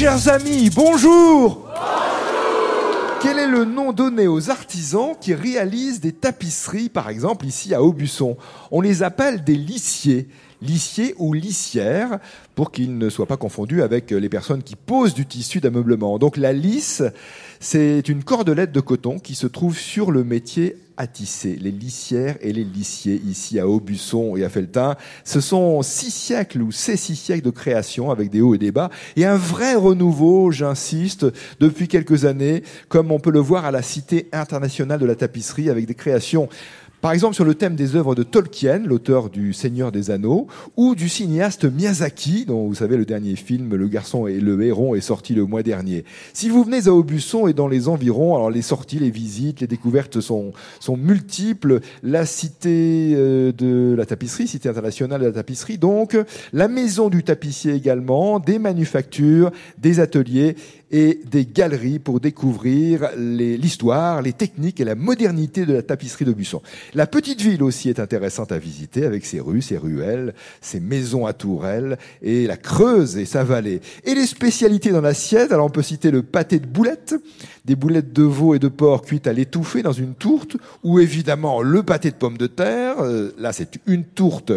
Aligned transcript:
chers 0.00 0.28
amis, 0.28 0.70
bonjour. 0.70 1.68
Quel 3.20 3.38
est 3.38 3.46
le 3.46 3.66
nom 3.66 3.92
donné 3.92 4.28
aux 4.28 4.48
artisans 4.48 5.12
qui 5.20 5.34
réalisent 5.34 6.00
des 6.00 6.12
tapisseries, 6.12 6.88
par 6.88 7.10
exemple 7.10 7.44
ici 7.44 7.74
à 7.74 7.82
Aubusson? 7.82 8.38
On 8.70 8.80
les 8.80 9.02
appelle 9.02 9.44
des 9.44 9.56
lissiers 9.56 10.26
lissiers 10.62 11.14
ou 11.18 11.32
lissières, 11.32 12.18
pour 12.54 12.72
qu'ils 12.72 12.98
ne 12.98 13.08
soient 13.08 13.26
pas 13.26 13.36
confondus 13.36 13.82
avec 13.82 14.10
les 14.10 14.28
personnes 14.28 14.62
qui 14.62 14.76
posent 14.76 15.14
du 15.14 15.26
tissu 15.26 15.60
d'ameublement. 15.60 16.18
Donc 16.18 16.36
la 16.36 16.52
lisse, 16.52 17.02
c'est 17.58 18.08
une 18.08 18.24
cordelette 18.24 18.72
de 18.72 18.80
coton 18.80 19.18
qui 19.18 19.34
se 19.34 19.46
trouve 19.46 19.76
sur 19.76 20.10
le 20.10 20.24
métier 20.24 20.76
à 21.00 21.06
tisser, 21.06 21.56
les 21.56 21.70
lissières 21.70 22.36
et 22.42 22.52
les 22.52 22.62
lissiers 22.62 23.22
ici 23.26 23.58
à 23.58 23.66
Aubusson 23.66 24.36
et 24.36 24.44
à 24.44 24.50
Feltin. 24.50 24.96
Ce 25.24 25.40
sont 25.40 25.80
six 25.80 26.10
siècles 26.10 26.60
ou 26.60 26.72
c'est 26.72 26.98
six 26.98 27.16
siècles 27.16 27.44
de 27.44 27.50
création 27.50 28.10
avec 28.10 28.28
des 28.28 28.42
hauts 28.42 28.54
et 28.54 28.58
des 28.58 28.70
bas 28.70 28.90
et 29.16 29.24
un 29.24 29.36
vrai 29.36 29.74
renouveau, 29.74 30.50
j'insiste, 30.50 31.24
depuis 31.58 31.88
quelques 31.88 32.26
années, 32.26 32.62
comme 32.90 33.12
on 33.12 33.18
peut 33.18 33.30
le 33.30 33.40
voir 33.40 33.64
à 33.64 33.70
la 33.70 33.80
Cité 33.80 34.28
internationale 34.32 35.00
de 35.00 35.06
la 35.06 35.14
tapisserie 35.14 35.70
avec 35.70 35.86
des 35.86 35.94
créations 35.94 36.50
par 37.00 37.12
exemple, 37.12 37.34
sur 37.34 37.44
le 37.44 37.54
thème 37.54 37.76
des 37.76 37.96
œuvres 37.96 38.14
de 38.14 38.22
Tolkien, 38.22 38.80
l'auteur 38.84 39.30
du 39.30 39.52
Seigneur 39.52 39.90
des 39.90 40.10
Anneaux, 40.10 40.48
ou 40.76 40.94
du 40.94 41.08
cinéaste 41.08 41.64
Miyazaki, 41.64 42.44
dont 42.44 42.66
vous 42.66 42.74
savez 42.74 42.96
le 42.96 43.06
dernier 43.06 43.36
film 43.36 43.74
Le 43.74 43.88
Garçon 43.88 44.26
et 44.26 44.38
le 44.38 44.60
Héron 44.62 44.94
est 44.94 45.00
sorti 45.00 45.34
le 45.34 45.46
mois 45.46 45.62
dernier. 45.62 46.04
Si 46.34 46.50
vous 46.50 46.62
venez 46.62 46.88
à 46.88 46.92
Aubusson 46.92 47.46
et 47.46 47.54
dans 47.54 47.68
les 47.68 47.88
environs, 47.88 48.34
alors 48.34 48.50
les 48.50 48.62
sorties, 48.62 48.98
les 48.98 49.10
visites, 49.10 49.60
les 49.60 49.66
découvertes 49.66 50.20
sont, 50.20 50.52
sont 50.78 50.96
multiples. 50.96 51.80
La 52.02 52.26
cité 52.26 53.12
euh, 53.14 53.52
de 53.52 53.94
la 53.96 54.04
tapisserie, 54.04 54.46
cité 54.46 54.68
internationale 54.68 55.20
de 55.20 55.26
la 55.26 55.32
tapisserie, 55.32 55.78
donc 55.78 56.16
la 56.52 56.68
maison 56.68 57.08
du 57.08 57.22
tapissier 57.22 57.72
également, 57.72 58.40
des 58.40 58.58
manufactures, 58.58 59.50
des 59.78 60.00
ateliers 60.00 60.56
et 60.90 61.20
des 61.24 61.44
galeries 61.44 61.98
pour 61.98 62.20
découvrir 62.20 63.10
l'histoire, 63.16 64.22
les, 64.22 64.32
techniques 64.32 64.80
et 64.80 64.84
la 64.84 64.94
modernité 64.94 65.66
de 65.66 65.74
la 65.74 65.82
tapisserie 65.82 66.24
d'Aubusson. 66.24 66.62
La 66.94 67.06
petite 67.06 67.40
ville 67.40 67.62
aussi 67.62 67.88
est 67.88 68.00
intéressante 68.00 68.52
à 68.52 68.58
visiter 68.58 69.04
avec 69.04 69.24
ses 69.24 69.40
rues, 69.40 69.62
ses 69.62 69.76
ruelles, 69.76 70.34
ses 70.60 70.80
maisons 70.80 71.26
à 71.26 71.32
tourelles 71.32 71.98
et 72.22 72.46
la 72.46 72.56
Creuse 72.56 73.16
et 73.16 73.24
sa 73.24 73.44
vallée. 73.44 73.80
Et 74.04 74.14
les 74.14 74.26
spécialités 74.26 74.90
dans 74.90 75.00
l'assiette, 75.00 75.52
alors 75.52 75.66
on 75.66 75.70
peut 75.70 75.82
citer 75.82 76.10
le 76.10 76.22
pâté 76.22 76.58
de 76.58 76.66
boulettes, 76.66 77.14
des 77.64 77.76
boulettes 77.76 78.12
de 78.12 78.22
veau 78.22 78.54
et 78.54 78.58
de 78.58 78.68
porc 78.68 79.02
cuites 79.02 79.26
à 79.26 79.32
l'étouffer 79.32 79.82
dans 79.82 79.92
une 79.92 80.14
tourte, 80.14 80.56
ou 80.82 80.98
évidemment 80.98 81.62
le 81.62 81.82
pâté 81.82 82.10
de 82.10 82.16
pommes 82.16 82.38
de 82.38 82.46
terre. 82.46 83.00
Euh, 83.00 83.32
là, 83.38 83.52
c'est 83.52 83.78
une 83.86 84.04
tourte 84.04 84.52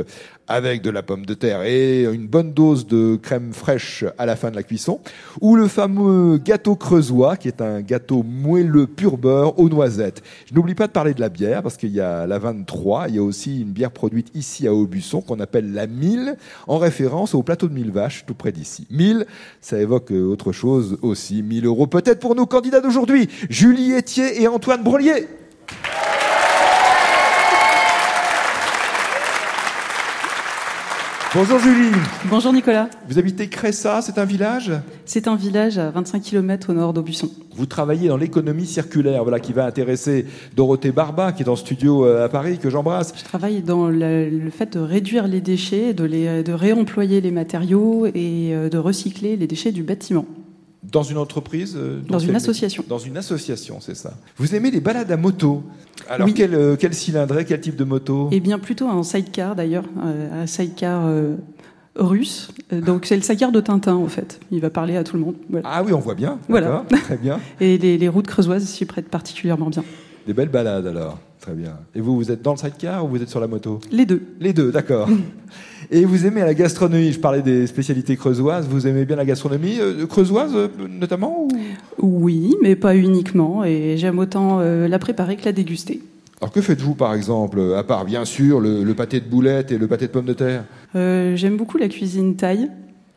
avec 0.48 0.82
de 0.82 0.90
la 0.90 1.04
pomme 1.04 1.26
de 1.26 1.34
terre 1.34 1.64
et 1.64 2.04
une 2.04 2.28
bonne 2.28 2.54
dose 2.54 2.86
de 2.86 3.16
crème 3.16 3.54
fraîche 3.54 4.04
à 4.18 4.26
la 4.26 4.36
fin 4.36 4.52
de 4.52 4.56
la 4.56 4.64
cuisson, 4.64 5.00
ou 5.42 5.56
le 5.56 5.68
fameux 5.68 6.38
gâteau 6.38 6.76
creusois, 6.76 7.38
qui 7.38 7.48
est 7.48 7.62
un 7.62 7.82
gâteau 7.82 8.24
moelleux 8.24 8.88
pur 8.88 9.18
beurre 9.18 9.58
aux 9.60 9.70
noisettes. 9.70 10.22
Je 10.50 10.54
n'oublie 10.54 10.76
pas 10.76 10.88
de 10.88 10.92
parler 10.92 11.14
de 11.14 11.22
la 11.22 11.30
bière, 11.30 11.64
parce 11.64 11.78
qu'il 11.78 11.92
y 11.92 12.02
a 12.02 12.28
la 12.28 12.40
23, 12.40 13.10
il 13.10 13.16
y 13.16 13.20
a 13.20 13.24
aussi 13.24 13.62
une 13.62 13.72
bière 13.72 13.92
produite 13.92 14.30
ici 14.36 14.68
à 14.68 14.74
Aubusson, 14.74 15.22
qu'on 15.22 15.40
appelle 15.40 15.74
la 15.74 15.88
Mille, 15.88 16.36
en 16.68 16.78
référence 16.78 17.36
au 17.36 17.44
plateau 17.44 17.68
de 17.68 17.74
Mille 17.74 17.92
Vaches, 17.92 18.26
tout 18.26 18.36
près 18.36 18.52
d'ici. 18.52 18.88
Mille, 18.92 19.26
ça 19.62 19.80
évoque 19.80 20.12
autre 20.12 20.52
chose 20.52 20.98
aussi, 21.02 21.42
1000 21.44 21.66
euros 21.66 21.88
peut-être 21.88 22.20
pour 22.20 22.36
nos 22.36 22.46
candidats 22.46 22.82
d'aujourd'hui, 22.82 23.30
Julie 23.50 23.94
Etier 23.94 24.42
et 24.42 24.48
Antoine 24.48 24.84
Brolier. 24.84 25.28
Bonjour 31.36 31.58
Julie. 31.58 31.89
Bonjour 32.30 32.53
Nicolas. 32.53 32.89
Vous 33.09 33.17
habitez 33.17 33.50
Cressa, 33.50 34.03
c'est 34.03 34.20
un 34.20 34.26
village? 34.26 34.72
C'est 35.03 35.28
un 35.28 35.36
village 35.36 35.80
à 35.80 35.90
25 35.90 36.22
km 36.22 36.70
au 36.70 36.73
nord 36.73 36.94
d'Aubusson. 36.94 37.28
Vous 37.56 37.66
travaillez 37.66 38.08
dans 38.08 38.17
l'économie 38.17 38.67
circulaire, 38.67 39.23
voilà, 39.23 39.40
qui 39.40 39.52
va 39.52 39.66
intéresser 39.66 40.28
Dorothée 40.56 40.92
Barba, 40.92 41.31
qui 41.31 41.41
est 41.41 41.50
en 41.50 41.56
studio 41.56 42.06
euh, 42.06 42.24
à 42.24 42.30
Paris, 42.30 42.59
que 42.59 42.69
j'embrasse. 42.69 43.13
Je 43.18 43.24
travaille 43.24 43.63
dans 43.63 43.90
le, 43.90 44.52
fait 44.52 44.74
de 44.74 44.80
réduire 44.80 45.28
les 45.28 45.41
déchets, 45.41 45.96
de, 45.96 46.03
les, 46.03 46.44
de 46.44 46.53
réemployer 46.53 47.19
les 47.19 47.31
matériaux 47.31 48.06
et 48.06 48.53
euh, 48.53 48.69
de 48.69 48.78
recycler 48.78 49.35
les 49.35 49.47
déchets 49.47 49.72
du 49.72 49.81
bâtiment. 49.81 50.28
Dans 50.94 51.02
une 51.02 51.18
entreprise 51.18 51.76
euh, 51.76 52.02
Dans 52.08 52.20
une 52.20 52.36
association. 52.36 52.86
Dans 52.88 53.00
une 53.00 53.18
association, 53.18 53.80
c'est 53.81 53.96
ça. 53.96 54.14
Vous 54.38 54.54
aimez 54.54 54.70
les 54.70 54.80
balades 54.80 55.12
à 55.12 55.18
moto 55.18 55.64
Alors, 56.08 56.30
quel, 56.36 56.54
euh, 56.54 56.76
quel, 56.80 56.94
cylindré, 56.94 57.46
quel 57.46 57.59
type 57.59 57.76
de 57.76 57.84
moto? 57.84 58.30
Eh 58.31 58.40
bien, 58.40 58.59
plutôt 58.59 58.88
un 58.88 59.02
sidecar 59.02 59.56
d'ailleurs, 59.56 59.86
euh, 60.06 60.44
un 60.44 60.46
sidecar 60.46 61.12
russe. 61.96 62.50
Donc, 62.72 63.08
c'est 63.08 63.16
le 63.16 63.24
sidecar 63.24 63.52
de 63.52 63.59
Tintin 63.59 63.96
en 63.96 64.08
fait. 64.08 64.40
Il 64.52 64.62
va 64.62 64.70
parler 64.70 64.96
à 64.96 65.03
tout 65.03 65.18
le 65.18 65.24
monde. 65.24 65.36
Ah 65.64 65.82
oui, 65.84 65.94
on 65.94 66.00
voit 66.00 66.16
bien. 66.16 66.38
Voilà. 66.48 66.86
Très 66.88 67.18
bien. 67.18 67.40
Et 67.59 67.80
les, 67.80 67.98
les 67.98 68.08
routes 68.08 68.28
creusoises 68.28 68.64
s'y 68.64 68.86
prêtent 68.86 69.09
particulièrement 69.09 69.72
bien. 69.72 69.84
Des 70.28 70.34
belles 70.34 70.50
balades 70.50 70.86
alors. 70.86 71.18
Très 71.44 71.53
bien. 71.53 71.78
Et 71.94 72.00
vous, 72.00 72.16
vous 72.16 72.32
êtes 72.32 72.42
dans 72.42 72.53
le 72.53 72.58
sidecar 72.58 73.03
ou 73.03 73.09
vous 73.09 73.22
êtes 73.22 73.30
sur 73.30 73.42
la 73.42 73.48
moto? 73.48 73.82
Les 73.92 74.06
deux. 74.06 74.22
Les 74.40 74.53
deux, 74.53 74.72
d'accord. 74.72 75.09
Et 75.92 76.06
vous 76.06 76.26
aimez 76.26 76.42
la 76.42 76.54
gastronomie 76.54 77.12
Je 77.12 77.20
parlais 77.20 77.42
des 77.42 77.68
spécialités 77.68 78.16
creusoises. 78.16 78.68
Vous 78.68 78.88
aimez 78.88 79.06
bien 79.06 79.16
la 79.16 79.26
gastronomie 79.26 79.80
euh, 79.80 80.06
creusoise, 80.06 80.52
euh, 80.56 80.68
notamment 80.90 81.48
Oui, 82.00 82.56
mais 82.62 82.76
pas 82.76 82.96
uniquement. 82.96 83.64
Et 83.64 83.98
j'aime 83.98 84.20
autant 84.20 84.60
euh, 84.60 84.88
la 84.88 85.00
préparer 85.00 85.36
que 85.36 85.46
la 85.46 85.52
déguster. 85.52 86.02
Alors 86.42 86.52
que 86.52 86.62
faites-vous 86.62 86.96
par 86.96 87.14
exemple, 87.14 87.74
à 87.78 87.84
part 87.84 88.04
bien 88.04 88.26
sûr 88.26 88.60
le, 88.60 88.92
pâté 88.94 89.22
de 89.22 89.30
boulettes 89.30 89.72
et 89.72 89.78
le 89.78 89.88
pâté 89.88 90.08
de 90.08 90.12
pommes 90.12 90.26
de 90.26 90.34
terre? 90.34 90.66
J'aime 90.94 91.56
beaucoup 91.56 91.78
la 91.78 91.88
cuisine 91.88 92.36
thaï 92.36 92.70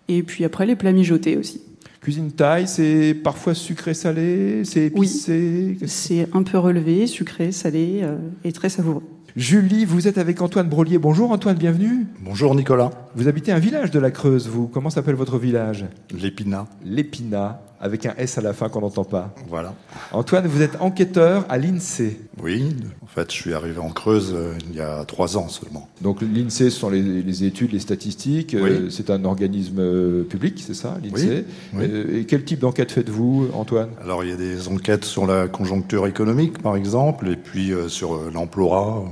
et 0.08 0.22
puis 0.22 0.44
après 0.44 0.64
les 0.64 0.76
plats 0.76 0.92
mijotés 0.92 1.36
aussi. 1.36 1.60
Cuisine 2.00 2.30
thaï, 2.30 2.68
c'est 2.68 3.14
parfois 3.14 3.54
sucré-salé, 3.54 4.62
c'est 4.64 4.86
épicé? 4.86 5.76
Oui, 5.80 5.88
c'est 5.88 6.28
un 6.34 6.44
peu 6.44 6.56
relevé, 6.56 7.08
sucré, 7.08 7.50
salé 7.50 8.02
et 8.44 8.52
très 8.52 8.68
savoureux. 8.68 9.02
Julie, 9.36 9.84
vous 9.84 10.08
êtes 10.08 10.16
avec 10.16 10.40
Antoine 10.40 10.66
Brolier. 10.66 10.96
Bonjour 10.96 11.30
Antoine, 11.30 11.58
bienvenue. 11.58 12.06
Bonjour 12.20 12.54
Nicolas. 12.54 12.90
Vous 13.14 13.28
habitez 13.28 13.52
un 13.52 13.58
village 13.58 13.90
de 13.90 13.98
la 13.98 14.10
Creuse, 14.10 14.48
vous. 14.48 14.66
Comment 14.66 14.88
s'appelle 14.88 15.14
votre 15.14 15.36
village? 15.36 15.84
L'Épinat. 16.10 16.66
L'Épinat, 16.82 17.60
avec 17.80 18.06
un 18.06 18.14
S 18.16 18.38
à 18.38 18.40
la 18.40 18.52
fin 18.52 18.68
qu'on 18.68 18.80
n'entend 18.80 19.04
pas. 19.04 19.34
Voilà. 19.48 19.74
Antoine, 20.12 20.46
vous 20.46 20.62
êtes 20.62 20.76
enquêteur 20.80 21.44
à 21.48 21.58
l'INSEE. 21.58 22.18
Oui, 22.42 22.74
en 23.02 23.06
fait, 23.06 23.30
je 23.30 23.36
suis 23.36 23.54
arrivé 23.54 23.78
en 23.78 23.90
Creuse 23.90 24.32
euh, 24.34 24.54
il 24.68 24.76
y 24.76 24.80
a 24.80 25.04
trois 25.04 25.36
ans 25.36 25.48
seulement. 25.48 25.88
Donc 26.00 26.20
l'INSEE, 26.22 26.70
ce 26.70 26.78
sont 26.78 26.90
les, 26.90 27.44
études, 27.44 27.72
les 27.72 27.80
statistiques. 27.80 28.54
Euh, 28.54 28.90
c'est 28.90 29.10
un 29.10 29.24
organisme 29.24 29.78
euh, 29.80 30.22
public, 30.24 30.62
c'est 30.64 30.74
ça, 30.74 30.98
l'INSEE 31.02 31.44
oui, 31.74 31.84
Et 32.12 32.24
quel 32.24 32.44
type 32.44 32.60
d'enquête 32.60 32.92
faites-vous, 32.92 33.48
Antoine? 33.54 33.90
Alors, 34.02 34.24
il 34.24 34.30
y 34.30 34.32
a 34.32 34.36
des 34.36 34.68
enquêtes 34.68 35.04
sur 35.04 35.26
la 35.26 35.48
conjoncture 35.48 36.06
économique, 36.06 36.62
par 36.62 36.76
exemple, 36.76 37.28
et 37.28 37.36
puis 37.36 37.72
sur 37.88 38.30
l'emploi, 38.32 39.04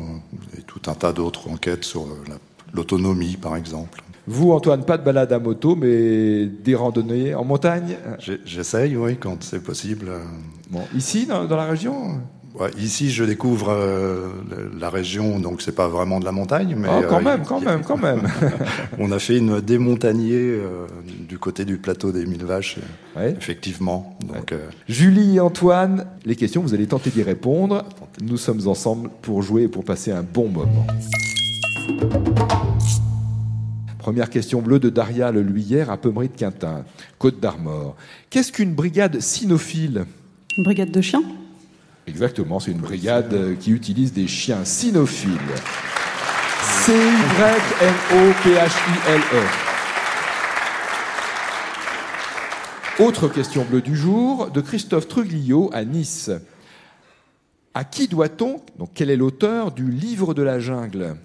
et 0.59 0.63
tout 0.63 0.83
un 0.87 0.95
tas 0.95 1.13
d'autres 1.13 1.49
enquêtes 1.51 1.85
sur 1.85 2.07
l'autonomie, 2.73 3.37
par 3.37 3.57
exemple. 3.57 4.03
Vous, 4.27 4.53
Antoine, 4.53 4.85
pas 4.85 4.97
de 4.97 5.05
balade 5.05 5.33
à 5.33 5.39
moto, 5.39 5.77
mais 5.77 6.47
des 6.47 6.75
randonnées 6.75 7.35
en 7.35 7.45
montagne 7.45 7.97
J'essaye, 8.45 8.97
oui, 8.97 9.17
quand 9.17 9.43
c'est 9.43 9.62
possible. 9.62 10.11
Bon. 10.71 10.83
Ici, 10.95 11.27
dans, 11.27 11.47
la 11.47 11.67
région 11.67 12.21
ici, 12.79 13.11
je 13.11 13.25
découvre 13.25 13.71
euh, 13.71 14.29
la 14.79 14.91
région, 14.91 15.39
donc 15.41 15.61
c'est 15.62 15.75
pas 15.75 15.89
vraiment 15.89 16.21
de 16.21 16.25
la 16.25 16.33
montagne, 16.33 16.75
mais 16.79 16.89
oh, 16.91 17.03
quand 17.09 17.19
euh, 17.19 17.23
même, 17.23 17.43
quand 17.45 17.61
même, 17.61 17.83
quand 17.83 17.97
même. 17.97 18.23
on 18.99 19.11
a 19.12 19.19
fait 19.19 19.39
une 19.39 19.61
démontagnier 19.61 20.39
euh, 20.39 20.87
du 21.29 21.39
côté 21.39 21.65
du 21.65 21.79
plateau 21.79 22.12
des 22.12 22.27
Mille 22.27 22.45
Vaches, 22.45 22.79
effectivement. 23.17 24.17
Donc, 24.27 24.55
Julie 24.89 25.37
et 25.37 25.41
Antoine, 25.41 26.06
les 26.25 26.37
questions, 26.37 26.62
vous 26.62 26.75
allez 26.75 26.87
tenter 26.87 27.11
d'y 27.11 27.23
répondre. 27.23 27.85
Nous 28.23 28.37
sommes 28.37 28.67
ensemble 28.69 29.11
pour 29.23 29.43
jouer 29.43 29.65
et 29.65 29.69
pour 29.69 29.85
passer 29.85 30.12
un 30.12 30.23
bon 30.23 30.49
moment. 30.49 30.87
Première 34.05 34.29
question 34.29 34.61
bleue 34.61 34.79
de 34.79 34.91
Daria 34.91 35.33
Le 35.33 35.41
Luyère 35.41 35.89
à 35.91 35.97
Pemery 35.97 36.29
de 36.29 36.37
Quintin, 36.37 36.85
Côte 37.19 37.41
d'Armor. 37.41 37.97
Qu'est-ce 38.29 38.53
qu'une 38.53 38.75
brigade 38.75 39.19
cynophile 39.19 40.05
Une 40.59 40.65
brigade 40.65 40.91
de 40.91 41.01
chiens? 41.01 41.23
Exactement, 42.06 42.61
c'est 42.61 42.73
une 42.73 42.83
brigade 42.83 43.56
qui 43.61 43.71
utilise 43.71 44.12
des 44.12 44.27
chiens 44.27 44.67
cynophiles. 44.67 45.31
C-Y-N-O-P-H-I-L-E. 46.85 47.43
Autre 53.03 53.29
question 53.29 53.65
bleue 53.65 53.81
du 53.81 53.97
jour 53.97 54.50
de 54.50 54.61
Christophe 54.61 55.09
Truglio 55.09 55.71
à 55.73 55.87
Nice. 55.87 56.31
À 57.73 57.85
qui 57.85 58.07
doit-on, 58.07 58.61
donc 58.79 58.91
quel 58.93 59.09
est 59.09 59.17
l'auteur 59.17 59.73
du 59.73 59.91
livre 59.91 60.35
de 60.35 60.43
la 60.43 60.61
jungle? 60.61 61.17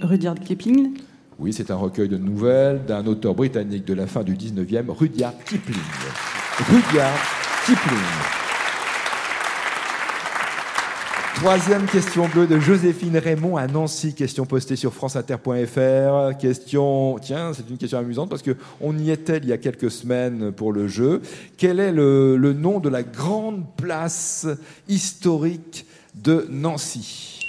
Rudyard 0.00 0.40
Kipling 0.40 0.98
Oui, 1.38 1.52
c'est 1.52 1.70
un 1.70 1.76
recueil 1.76 2.08
de 2.08 2.16
nouvelles 2.16 2.84
d'un 2.86 3.06
auteur 3.06 3.34
britannique 3.34 3.84
de 3.84 3.94
la 3.94 4.06
fin 4.06 4.24
du 4.24 4.34
19e, 4.34 4.90
Rudyard 4.90 5.34
Kipling. 5.44 5.78
Rudyard 6.58 7.18
Kipling. 7.66 7.98
Troisième 11.36 11.86
question 11.86 12.28
bleue 12.28 12.46
de 12.46 12.58
Joséphine 12.58 13.16
Raymond 13.16 13.56
à 13.56 13.66
Nancy. 13.66 14.14
Question 14.14 14.44
postée 14.44 14.76
sur 14.76 14.92
franceinter.fr. 14.92 16.36
Question, 16.38 17.18
tiens, 17.18 17.52
c'est 17.54 17.70
une 17.70 17.78
question 17.78 17.98
amusante 17.98 18.28
parce 18.28 18.42
qu'on 18.42 18.98
y 18.98 19.10
était 19.10 19.38
il 19.38 19.46
y 19.46 19.52
a 19.52 19.58
quelques 19.58 19.90
semaines 19.90 20.52
pour 20.52 20.72
le 20.72 20.88
jeu. 20.88 21.22
Quel 21.56 21.80
est 21.80 21.92
le 21.92 22.52
nom 22.52 22.80
de 22.80 22.88
la 22.88 23.02
grande 23.02 23.64
place 23.76 24.46
historique 24.88 25.86
de 26.14 26.46
Nancy? 26.50 27.39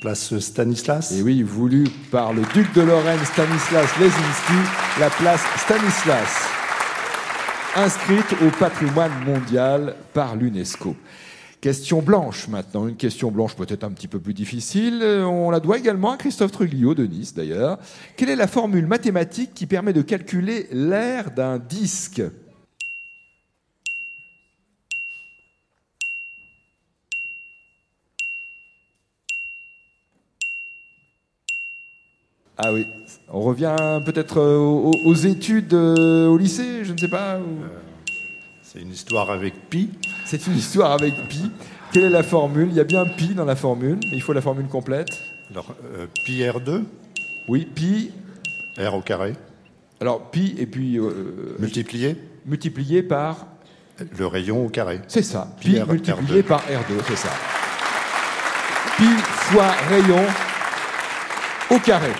Place 0.00 0.38
Stanislas 0.38 1.12
Et 1.12 1.22
oui, 1.22 1.42
voulu 1.42 1.84
par 2.10 2.32
le 2.32 2.42
duc 2.54 2.72
de 2.74 2.80
Lorraine 2.80 3.22
Stanislas 3.24 3.88
Lesinski, 4.00 4.54
la 4.98 5.10
place 5.10 5.42
Stanislas, 5.58 6.48
inscrite 7.76 8.32
au 8.42 8.50
patrimoine 8.58 9.12
mondial 9.26 9.94
par 10.14 10.36
l'UNESCO. 10.36 10.96
Question 11.60 12.00
blanche 12.00 12.48
maintenant, 12.48 12.88
une 12.88 12.96
question 12.96 13.30
blanche 13.30 13.54
peut-être 13.54 13.84
un 13.84 13.90
petit 13.90 14.08
peu 14.08 14.18
plus 14.18 14.32
difficile. 14.32 15.02
On 15.04 15.50
la 15.50 15.60
doit 15.60 15.76
également 15.76 16.12
à 16.12 16.16
Christophe 16.16 16.52
Truglio 16.52 16.94
de 16.94 17.04
Nice 17.04 17.34
d'ailleurs. 17.34 17.78
Quelle 18.16 18.30
est 18.30 18.36
la 18.36 18.46
formule 18.46 18.86
mathématique 18.86 19.52
qui 19.54 19.66
permet 19.66 19.92
de 19.92 20.00
calculer 20.00 20.66
l'aire 20.72 21.30
d'un 21.32 21.58
disque? 21.58 22.22
Ah 32.62 32.72
oui, 32.72 32.86
on 33.32 33.40
revient 33.40 33.74
peut-être 34.04 34.38
euh, 34.38 34.56
aux, 34.58 34.92
aux 35.04 35.14
études 35.14 35.72
euh, 35.72 36.26
au 36.26 36.36
lycée, 36.36 36.84
je 36.84 36.92
ne 36.92 36.98
sais 36.98 37.08
pas. 37.08 37.38
ou- 37.38 37.64
C'est 38.62 38.80
une 38.80 38.90
histoire 38.92 39.30
avec 39.30 39.54
pi. 39.70 39.88
C'est 40.26 40.46
une 40.46 40.56
histoire 40.56 40.92
avec 40.92 41.14
pi. 41.28 41.50
Quelle 41.92 42.04
est 42.04 42.10
la 42.10 42.22
formule? 42.22 42.68
Il 42.70 42.76
y 42.76 42.80
a 42.80 42.84
bien 42.84 43.04
pi 43.06 43.28
dans 43.28 43.44
la 43.46 43.56
formule, 43.56 43.98
mais 44.10 44.16
il 44.16 44.22
faut 44.22 44.32
la 44.34 44.42
formule 44.42 44.66
complète. 44.66 45.08
Alors, 45.50 45.74
euh, 45.96 46.06
pi 46.24 46.42
R2, 46.42 46.82
Oui, 47.48 47.66
pi. 47.74 48.10
R 48.78 48.94
au 48.94 49.00
carré, 49.00 49.34
Alors 50.00 50.30
pi 50.30 50.54
et 50.58 50.66
puis 50.66 50.98
euh, 50.98 51.56
multiplié 51.58 52.16
multiplié 52.46 53.02
par. 53.02 53.46
le 54.18 54.26
rayon 54.26 54.64
au 54.66 54.68
carré. 54.68 55.00
C'est 55.08 55.22
ça. 55.22 55.48
Pi 55.60 55.72
Pi 55.72 55.76
R- 55.78 55.90
multiplié 55.90 56.42
R2. 56.42 56.44
par 56.44 56.60
R2, 56.60 57.02
c'est 57.08 57.16
ça. 57.16 57.30
Pi 58.96 59.04
fois 59.50 59.70
rayon 59.88 60.22
au 61.70 61.78
carré. 61.80 62.12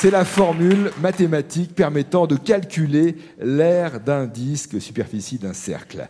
C'est 0.00 0.12
la 0.12 0.24
formule 0.24 0.92
mathématique 1.02 1.74
permettant 1.74 2.28
de 2.28 2.36
calculer 2.36 3.16
l'aire 3.40 3.98
d'un 3.98 4.26
disque, 4.26 4.80
superficie 4.80 5.38
d'un 5.38 5.52
cercle. 5.52 6.08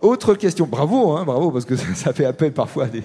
Autre 0.00 0.34
question, 0.34 0.66
bravo, 0.70 1.16
hein, 1.16 1.24
bravo, 1.24 1.50
parce 1.50 1.64
que 1.64 1.74
ça, 1.74 1.86
ça 1.96 2.12
fait 2.12 2.24
appel 2.24 2.52
parfois 2.52 2.84
à 2.84 2.88
des, 2.88 3.02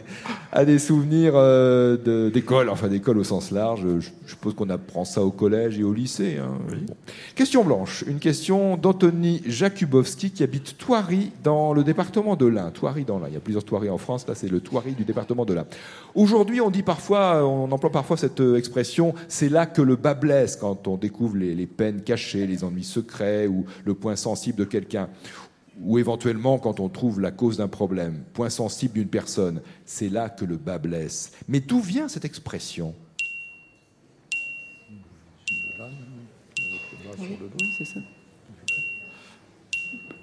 à 0.51 0.63
des 0.63 0.77
souvenirs 0.77 1.33
euh, 1.35 2.29
d'école, 2.29 2.69
enfin 2.69 2.87
d'école 2.87 3.17
au 3.17 3.23
sens 3.23 3.49
large. 3.49 3.81
Je, 3.81 3.99
je 3.99 4.09
suppose 4.29 4.53
qu'on 4.53 4.69
apprend 4.69 5.03
ça 5.03 5.23
au 5.23 5.31
collège 5.31 5.79
et 5.79 5.83
au 5.83 5.91
lycée. 5.91 6.37
hein. 6.39 6.51
Bon. 6.69 6.93
Question 7.33 7.63
blanche, 7.63 8.03
une 8.07 8.19
question 8.19 8.77
d'Anthony 8.77 9.41
Jakubowski 9.47 10.29
qui 10.29 10.43
habite 10.43 10.77
Thoiry 10.77 11.31
dans 11.43 11.73
le 11.73 11.83
département 11.83 12.35
de 12.35 12.45
l'Ain. 12.45 12.69
Thoiry 12.69 13.05
dans 13.05 13.17
l'Ain, 13.17 13.27
il 13.27 13.33
y 13.33 13.37
a 13.37 13.39
plusieurs 13.39 13.63
Thoiry 13.63 13.89
en 13.89 13.97
France, 13.97 14.27
là 14.27 14.35
c'est 14.35 14.47
le 14.47 14.59
Thoiry 14.59 14.91
du 14.91 15.03
département 15.03 15.45
de 15.45 15.55
l'Ain. 15.55 15.65
Aujourd'hui, 16.13 16.61
on 16.61 16.69
dit 16.69 16.83
parfois, 16.83 17.43
on 17.43 17.71
emploie 17.71 17.91
parfois 17.91 18.17
cette 18.17 18.39
euh, 18.39 18.55
expression, 18.55 19.15
c'est 19.27 19.49
là 19.49 19.65
que 19.65 19.81
le 19.81 19.95
bas 19.95 20.13
blesse 20.13 20.57
quand 20.57 20.87
on 20.87 20.97
découvre 20.97 21.37
les, 21.37 21.55
les 21.55 21.65
peines 21.65 22.01
cachées, 22.03 22.45
les 22.45 22.63
ennuis 22.63 22.83
secrets 22.83 23.47
ou 23.47 23.65
le 23.83 23.95
point 23.95 24.15
sensible 24.15 24.59
de 24.59 24.65
quelqu'un. 24.65 25.09
Ou 25.83 25.99
éventuellement 25.99 26.59
quand 26.59 26.79
on 26.79 26.89
trouve 26.89 27.19
la 27.19 27.31
cause 27.31 27.57
d'un 27.57 27.67
problème, 27.67 28.23
point 28.33 28.49
sensible 28.49 28.93
d'une 28.93 29.09
personne, 29.09 29.61
c'est 29.85 30.09
là 30.09 30.29
que 30.29 30.45
le 30.45 30.57
bas 30.57 30.77
blesse. 30.77 31.33
Mais 31.47 31.59
d'où 31.59 31.81
vient 31.81 32.07
cette 32.07 32.25
expression? 32.25 32.95
Oui, 37.19 37.37
oui, 37.41 37.73
c'est 37.77 37.85
ça. 37.85 37.99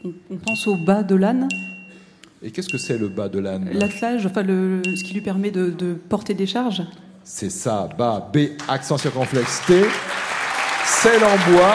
On, 0.04 0.12
on 0.30 0.36
pense 0.38 0.66
au 0.66 0.76
bas 0.76 1.02
de 1.02 1.14
l'âne, 1.14 1.46
Et 2.42 2.50
qu'est-ce 2.50 2.70
que 2.70 2.78
c'est 2.78 2.96
le 2.96 3.08
bas 3.08 3.28
de 3.28 3.38
l'âne? 3.38 3.68
L'attelage, 3.72 4.24
enfin 4.24 4.42
le, 4.42 4.80
ce 4.96 5.04
qui 5.04 5.12
lui 5.12 5.20
permet 5.20 5.50
de, 5.50 5.68
de 5.68 5.92
porter 5.92 6.32
des 6.32 6.46
charges? 6.46 6.82
C'est 7.22 7.50
ça, 7.50 7.88
bas, 7.98 8.30
B, 8.32 8.38
accent 8.66 8.96
circonflexe 8.96 9.60
T, 9.66 9.82
selle 10.86 11.22
en 11.22 11.52
bois, 11.52 11.74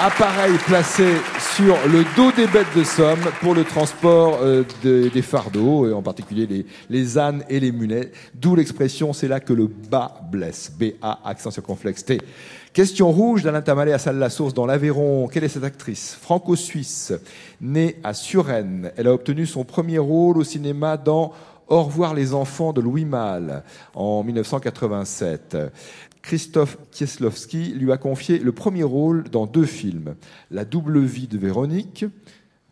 appareil 0.00 0.56
placé 0.66 1.04
sur 1.54 1.76
le 1.88 2.04
dos 2.16 2.32
des 2.32 2.46
bêtes 2.46 2.74
de 2.74 2.84
somme 2.84 3.20
pour 3.40 3.54
le 3.54 3.64
transport 3.64 4.38
euh, 4.42 4.64
de- 4.82 5.08
des 5.12 5.22
fardeaux, 5.22 5.92
en 5.92 6.02
particulier 6.02 6.46
les, 6.46 6.66
les 6.88 7.18
ânes 7.18 7.44
et 7.50 7.60
les 7.60 7.70
mulets, 7.70 8.10
d'où 8.34 8.54
l'expression 8.56 9.12
c'est 9.12 9.28
là 9.28 9.40
que 9.40 9.52
le 9.52 9.66
bas 9.66 10.20
blesse, 10.32 10.72
B-A, 10.78 11.20
accent 11.24 11.50
circonflexe 11.50 12.04
T. 12.04 12.18
Question 12.72 13.10
rouge 13.10 13.42
d'Alain 13.42 13.62
Tamalé 13.62 13.92
à 13.92 13.98
Salle-la-Source 13.98 14.54
dans 14.54 14.64
l'Aveyron. 14.64 15.28
Quelle 15.28 15.44
est 15.44 15.48
cette 15.48 15.64
actrice? 15.64 16.16
Franco-suisse, 16.20 17.12
née 17.60 17.96
à 18.04 18.14
Suresnes. 18.14 18.92
Elle 18.96 19.08
a 19.08 19.12
obtenu 19.12 19.44
son 19.44 19.64
premier 19.64 19.98
rôle 19.98 20.38
au 20.38 20.44
cinéma 20.44 20.96
dans 20.96 21.32
Au 21.68 21.82
revoir 21.82 22.14
les 22.14 22.32
enfants 22.32 22.72
de 22.72 22.80
Louis 22.80 23.04
Malle 23.04 23.62
en 23.94 24.22
1987. 24.24 25.56
Christophe 26.22 26.78
Kieslowski 26.90 27.72
lui 27.74 27.92
a 27.92 27.96
confié 27.96 28.38
le 28.38 28.52
premier 28.52 28.82
rôle 28.82 29.24
dans 29.30 29.46
deux 29.46 29.64
films. 29.64 30.14
La 30.50 30.64
double 30.64 31.00
vie 31.00 31.28
de 31.28 31.38
Véronique, 31.38 32.04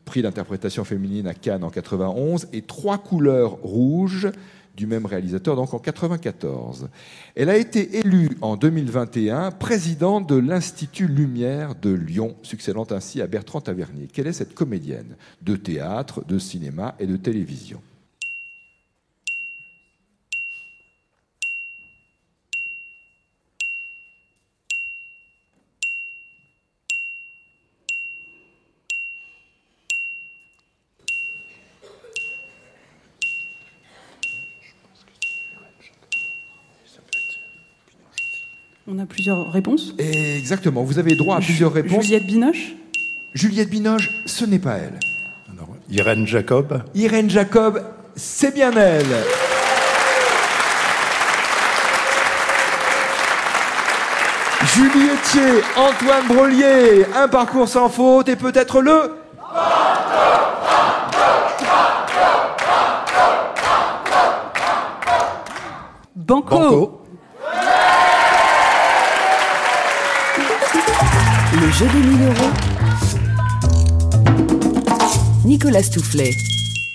prix 0.05 0.23
d'interprétation 0.23 0.85
féminine 0.85 1.27
à 1.27 1.35
Cannes 1.35 1.65
en 1.65 1.71
91, 1.71 2.49
et 2.53 2.63
Trois 2.63 2.99
couleurs 2.99 3.53
rouges 3.63 4.31
du 4.77 4.87
même 4.87 5.07
réalisateur, 5.07 5.57
donc 5.57 5.75
en 5.75 5.81
94. 5.81 6.89
Elle 7.35 7.51
a 7.51 7.57
été 7.57 7.99
élue 7.99 8.31
en 8.41 8.57
2021 8.57 9.51
présidente 9.51 10.29
de 10.29 10.37
l'Institut 10.37 11.09
Lumière 11.09 11.75
de 11.75 11.91
Lyon, 11.91 12.37
succédant 12.43 12.87
ainsi 12.91 13.21
à 13.21 13.27
Bertrand 13.27 13.61
Tavernier. 13.61 14.07
Quelle 14.13 14.29
est 14.29 14.33
cette 14.33 14.55
comédienne? 14.55 15.17
De 15.43 15.57
théâtre, 15.57 16.25
de 16.25 16.39
cinéma 16.39 16.95
et 17.01 17.07
de 17.07 17.17
télévision 17.17 17.83
On 38.91 38.99
a 38.99 39.05
plusieurs 39.05 39.53
réponses. 39.53 39.95
Exactement, 39.99 40.83
vous 40.83 40.99
avez 40.99 41.15
droit 41.15 41.37
à 41.37 41.41
plusieurs 41.41 41.75
réponses. 41.75 42.05
Juliette 42.05 42.25
Binoche 42.25 42.75
Juliette 43.35 43.69
Binoche, 43.69 44.09
ce 44.25 44.47
n'est 44.47 44.59
pas 44.59 44.77
elle. 44.77 44.99
Alors, 45.53 45.69
Irène 45.91 46.27
Jacob, 46.27 46.83
Irène 46.95 47.29
Jacob, 47.29 47.83
c'est 48.17 48.55
bien 48.55 48.73
elle. 48.73 49.05
Julie 54.75 55.11
Etier, 55.11 55.63
Antoine 55.77 56.27
Brelier, 56.27 57.05
un 57.15 57.29
parcours 57.29 57.69
sans 57.69 57.91
faute 57.91 58.31
et 58.31 58.37
peut-être 58.37 58.81
le... 58.81 59.17
Banco. 66.17 66.59
Banco, 66.59 66.98
Nicolas 75.59 75.83
Stoufflet. 75.83 76.31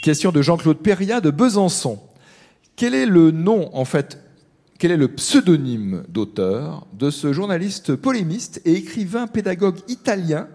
Question 0.04 0.32
de 0.32 0.42
Jean-Claude 0.42 0.78
Perria 0.78 1.20
de 1.20 1.32
Besançon. 1.32 2.00
Quel 2.78 2.94
est 2.94 3.06
le 3.06 3.32
nom, 3.32 3.70
en 3.76 3.84
fait, 3.84 4.24
quel 4.80 4.92
est 4.92 4.98
le 4.98 5.10
pseudonyme 5.10 6.06
d'auteur 6.08 6.88
de 6.94 7.10
ce 7.10 7.34
journaliste 7.34 7.94
polémiste 7.98 8.62
et 8.64 8.76
écrivain 8.76 9.28
pédagogue 9.28 9.80
italien, 9.90 10.48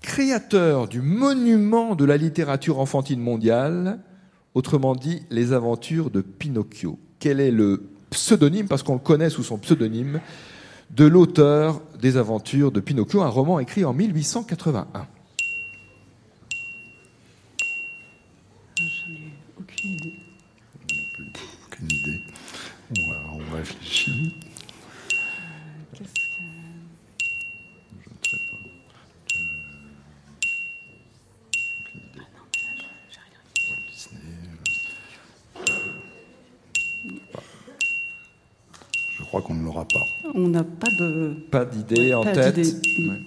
créateur 0.00 0.88
du 0.88 1.02
monument 1.02 1.96
de 1.96 2.06
la 2.06 2.16
littérature 2.16 2.78
enfantine 2.78 3.20
mondiale, 3.20 3.98
autrement 4.54 4.94
dit 4.94 5.20
les 5.28 5.52
aventures 5.52 6.08
de 6.08 6.22
Pinocchio? 6.22 6.98
Quel 7.18 7.40
est 7.40 7.50
le 7.50 7.90
pseudonyme, 8.08 8.68
parce 8.68 8.82
qu'on 8.82 8.94
le 8.94 9.00
connaît 9.00 9.28
sous 9.28 9.42
son 9.42 9.58
pseudonyme, 9.58 10.22
de 10.88 11.04
l'auteur 11.04 11.82
des 12.00 12.16
aventures 12.16 12.72
de 12.72 12.80
Pinocchio, 12.80 13.20
un 13.20 13.28
roman 13.28 13.60
écrit 13.60 13.84
en 13.84 13.92
1881 13.92 14.86
crois 39.32 39.40
qu'on 39.42 39.54
ne 39.54 39.64
l'aura 39.64 39.86
pas. 39.88 40.06
On 40.34 40.48
n'a 40.48 40.62
pas 40.62 40.90
de. 40.90 41.34
Pas 41.50 41.64
d'idée 41.64 42.12
en 42.12 42.22
Pas 42.22 42.32
tête. 42.32 42.58
Ouais. 42.58 43.20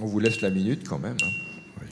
On 0.00 0.06
vous 0.06 0.18
laisse 0.18 0.40
la 0.40 0.50
minute 0.50 0.82
quand 0.88 0.98
même. 0.98 1.16
hein. 1.22 1.84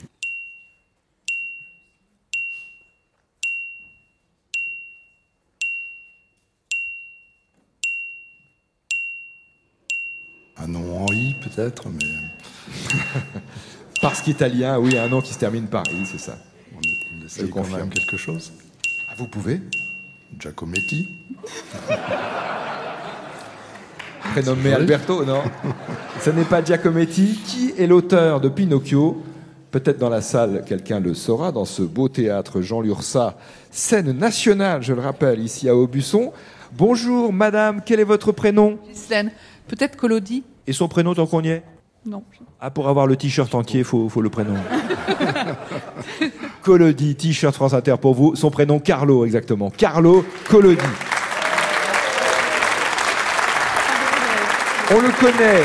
Un 10.57 10.67
nom 10.67 11.05
en 11.05 11.07
I 11.13 11.35
peut-être, 11.41 11.87
mais 11.89 12.05
Parce 14.01 14.21
qu'italien, 14.21 14.79
oui, 14.79 14.97
un 14.97 15.07
nom 15.07 15.21
qui 15.21 15.33
se 15.33 15.39
termine 15.39 15.67
par 15.67 15.83
I, 15.91 16.05
c'est 16.05 16.17
ça. 16.19 16.37
on, 16.73 16.77
on 17.21 17.25
essaye 17.25 17.49
quand 17.49 17.61
confirme. 17.61 17.79
même 17.81 17.89
quelque 17.89 18.17
chose. 18.17 18.51
Ah, 19.09 19.13
vous 19.17 19.27
pouvez 19.27 19.61
Giacometti. 20.37 21.07
Prénommé 24.33 24.73
Alberto, 24.73 25.23
non. 25.25 25.41
Ce 26.19 26.29
n'est 26.29 26.43
pas 26.43 26.63
Giacometti. 26.63 27.39
Qui 27.45 27.73
est 27.77 27.87
l'auteur 27.87 28.41
de 28.41 28.49
Pinocchio? 28.49 29.23
Peut-être 29.71 29.97
dans 29.97 30.09
la 30.09 30.21
salle, 30.21 30.63
quelqu'un 30.65 30.99
le 30.99 31.13
saura, 31.13 31.51
dans 31.51 31.65
ce 31.65 31.81
beau 31.81 32.07
théâtre 32.07 32.61
Jean 32.61 32.81
Lursa, 32.81 33.37
scène 33.69 34.11
nationale, 34.11 34.81
je 34.81 34.93
le 34.93 35.01
rappelle, 35.01 35.39
ici 35.41 35.67
à 35.67 35.75
Aubusson. 35.75 36.31
Bonjour, 36.73 37.33
madame, 37.33 37.81
quel 37.85 37.99
est 37.99 38.05
votre 38.05 38.31
prénom? 38.31 38.79
Ghislaine, 38.87 39.31
peut-être 39.67 39.97
Colodi 39.97 40.43
Et 40.67 40.73
son 40.73 40.87
prénom 40.87 41.13
tant 41.13 41.27
qu'on 41.27 41.41
y 41.43 41.49
est? 41.49 41.63
Non. 42.05 42.23
Ah, 42.61 42.71
pour 42.71 42.87
avoir 42.87 43.07
le 43.07 43.17
t-shirt 43.17 43.53
entier, 43.53 43.79
il 43.79 43.85
faut, 43.85 44.07
faut 44.07 44.21
le 44.21 44.29
prénom. 44.29 44.55
Colodi, 46.63 47.15
t-shirt 47.15 47.55
France 47.55 47.73
Inter 47.73 47.95
pour 47.99 48.13
vous. 48.13 48.35
Son 48.35 48.51
prénom, 48.51 48.79
Carlo, 48.79 49.25
exactement. 49.25 49.71
Carlo 49.75 50.25
Colodi. 50.49 50.81
On 54.89 55.01
le 55.01 55.09
connaît 55.19 55.63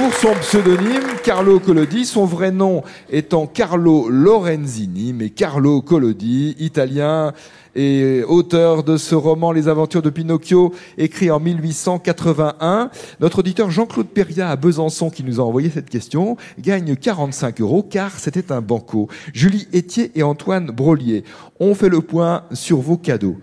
pour 0.00 0.14
son 0.14 0.32
pseudonyme, 0.40 1.02
Carlo 1.22 1.60
Collodi, 1.60 2.06
son 2.06 2.24
vrai 2.24 2.50
nom 2.50 2.82
étant 3.10 3.46
Carlo 3.46 4.08
Lorenzini, 4.08 5.12
mais 5.12 5.28
Carlo 5.28 5.82
Collodi, 5.82 6.56
italien 6.58 7.34
et 7.74 8.22
auteur 8.26 8.82
de 8.82 8.96
ce 8.96 9.14
roman 9.14 9.52
Les 9.52 9.68
aventures 9.68 10.00
de 10.00 10.08
Pinocchio, 10.08 10.72
écrit 10.96 11.30
en 11.30 11.38
1881. 11.38 12.90
Notre 13.20 13.40
auditeur 13.40 13.70
Jean-Claude 13.70 14.08
Perria 14.08 14.48
à 14.48 14.56
Besançon, 14.56 15.10
qui 15.10 15.22
nous 15.22 15.38
a 15.38 15.44
envoyé 15.44 15.68
cette 15.68 15.90
question, 15.90 16.38
gagne 16.58 16.96
45 16.96 17.60
euros 17.60 17.82
car 17.82 18.18
c'était 18.18 18.52
un 18.52 18.62
banco. 18.62 19.08
Julie 19.34 19.68
Etier 19.74 20.12
et 20.14 20.22
Antoine 20.22 20.70
Brolier 20.70 21.24
ont 21.60 21.74
fait 21.74 21.90
le 21.90 22.00
point 22.00 22.44
sur 22.54 22.78
vos 22.78 22.96
cadeaux. 22.96 23.36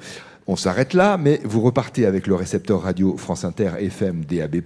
On 0.49 0.55
s'arrête 0.55 0.93
là, 0.93 1.17
mais 1.17 1.41
vous 1.43 1.59
repartez 1.59 2.05
avec 2.05 2.25
le 2.25 2.33
récepteur 2.33 2.81
radio 2.81 3.17
France 3.17 3.43
Inter 3.43 3.71
FM 3.79 4.23
DAB+, 4.23 4.61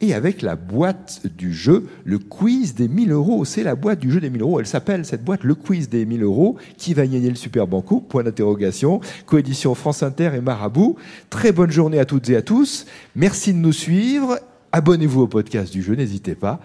et 0.00 0.12
avec 0.12 0.42
la 0.42 0.56
boîte 0.56 1.22
du 1.36 1.54
jeu, 1.54 1.86
le 2.04 2.18
quiz 2.18 2.74
des 2.74 2.88
1000 2.88 3.12
euros. 3.12 3.44
C'est 3.44 3.62
la 3.62 3.76
boîte 3.76 4.00
du 4.00 4.10
jeu 4.10 4.20
des 4.20 4.28
1000 4.28 4.42
euros. 4.42 4.58
Elle 4.58 4.66
s'appelle, 4.66 5.04
cette 5.04 5.22
boîte, 5.22 5.44
le 5.44 5.54
quiz 5.54 5.88
des 5.88 6.04
1000 6.04 6.24
euros. 6.24 6.56
Qui 6.76 6.94
va 6.94 7.06
gagner 7.06 7.28
le 7.28 7.36
Super 7.36 7.68
Banco? 7.68 8.00
Point 8.00 8.24
d'interrogation. 8.24 9.00
Coédition 9.24 9.76
France 9.76 10.02
Inter 10.02 10.32
et 10.34 10.40
Marabout. 10.40 10.96
Très 11.30 11.52
bonne 11.52 11.70
journée 11.70 12.00
à 12.00 12.06
toutes 12.06 12.28
et 12.30 12.36
à 12.36 12.42
tous. 12.42 12.86
Merci 13.14 13.52
de 13.52 13.58
nous 13.58 13.72
suivre. 13.72 14.40
Abonnez-vous 14.72 15.22
au 15.22 15.28
podcast 15.28 15.72
du 15.72 15.80
jeu, 15.80 15.94
n'hésitez 15.94 16.34
pas 16.34 16.58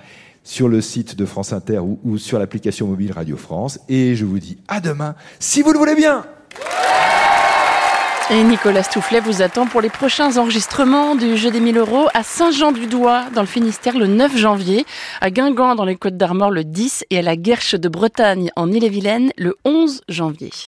sur 0.43 0.67
le 0.67 0.81
site 0.81 1.15
de 1.15 1.25
France 1.25 1.53
Inter 1.53 1.77
ou, 1.77 1.99
ou 2.03 2.17
sur 2.17 2.39
l'application 2.39 2.87
mobile 2.87 3.11
Radio 3.11 3.37
France. 3.37 3.79
Et 3.87 4.15
je 4.15 4.25
vous 4.25 4.39
dis 4.39 4.57
à 4.67 4.79
demain, 4.79 5.13
si 5.37 5.61
vous 5.61 5.71
le 5.71 5.77
voulez 5.77 5.93
bien 5.93 6.25
Et 8.31 8.43
Nicolas 8.43 8.83
Stoufflet 8.83 9.21
vous 9.21 9.41
attend 9.41 9.65
pour 9.65 9.81
les 9.81 9.89
prochains 9.89 10.37
enregistrements 10.37 11.15
du 11.15 11.35
Jeu 11.35 11.49
des 11.49 11.59
1000 11.59 11.79
euros 11.79 12.09
à 12.13 12.21
Saint-Jean-du-Doigt 12.21 13.25
dans 13.33 13.41
le 13.41 13.47
Finistère 13.47 13.97
le 13.97 14.05
9 14.05 14.37
janvier, 14.37 14.85
à 15.19 15.31
Guingamp 15.31 15.73
dans 15.73 15.83
les 15.83 15.95
Côtes 15.95 16.15
d'Armor 16.15 16.51
le 16.51 16.63
10 16.63 17.05
et 17.09 17.17
à 17.17 17.21
la 17.23 17.35
Guerche 17.35 17.73
de 17.73 17.89
Bretagne 17.89 18.51
en 18.55 18.71
Ille-et-Vilaine 18.71 19.31
le 19.35 19.57
11 19.65 20.01
janvier. 20.09 20.51